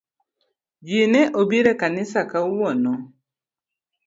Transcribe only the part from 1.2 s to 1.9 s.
obiro e